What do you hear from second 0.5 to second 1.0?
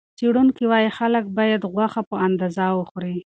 وايي،